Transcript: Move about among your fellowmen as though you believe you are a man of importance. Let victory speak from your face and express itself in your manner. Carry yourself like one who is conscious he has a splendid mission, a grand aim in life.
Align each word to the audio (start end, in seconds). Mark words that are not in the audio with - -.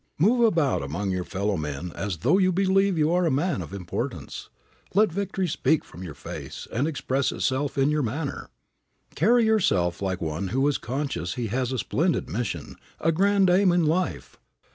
Move 0.17 0.43
about 0.43 0.81
among 0.81 1.11
your 1.11 1.23
fellowmen 1.23 1.91
as 1.93 2.17
though 2.25 2.39
you 2.39 2.51
believe 2.51 2.97
you 2.97 3.11
are 3.11 3.27
a 3.27 3.29
man 3.29 3.61
of 3.61 3.71
importance. 3.71 4.49
Let 4.95 5.11
victory 5.11 5.47
speak 5.47 5.85
from 5.85 6.01
your 6.01 6.15
face 6.15 6.67
and 6.73 6.87
express 6.87 7.31
itself 7.31 7.77
in 7.77 7.91
your 7.91 8.01
manner. 8.01 8.49
Carry 9.13 9.45
yourself 9.45 10.01
like 10.01 10.19
one 10.19 10.47
who 10.47 10.67
is 10.67 10.79
conscious 10.79 11.35
he 11.35 11.49
has 11.53 11.71
a 11.71 11.77
splendid 11.77 12.27
mission, 12.27 12.77
a 12.99 13.11
grand 13.11 13.47
aim 13.51 13.71
in 13.71 13.85
life. 13.85 14.39